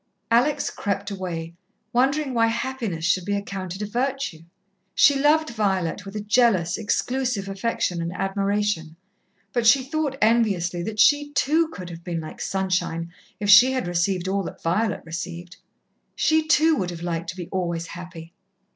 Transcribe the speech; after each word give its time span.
Alex 0.31 0.71
crept 0.71 1.11
away, 1.11 1.53
wondering 1.93 2.33
why 2.33 2.47
happiness 2.47 3.05
should 3.05 3.23
be 3.23 3.35
accounted 3.35 3.83
a 3.83 3.85
virtue. 3.85 4.39
She 4.95 5.19
loved 5.21 5.51
Violet 5.51 6.05
with 6.07 6.15
a 6.15 6.21
jealous, 6.21 6.75
exclusive 6.75 7.47
affection 7.47 8.01
and 8.01 8.11
admiration, 8.11 8.95
but 9.53 9.67
she 9.67 9.83
thought 9.83 10.17
enviously 10.19 10.81
that 10.81 10.99
she, 10.99 11.31
too, 11.33 11.67
could 11.67 11.91
have 11.91 12.03
been 12.03 12.19
like 12.19 12.41
sunshine 12.41 13.13
if 13.39 13.47
she 13.47 13.73
had 13.73 13.85
received 13.87 14.27
all 14.27 14.41
that 14.41 14.63
Violet 14.63 15.03
received. 15.05 15.57
She, 16.15 16.47
too, 16.47 16.75
would 16.77 16.89
have 16.89 17.03
liked 17.03 17.29
to 17.29 17.35
be 17.37 17.47
always 17.51 17.85
happy. 17.85 18.33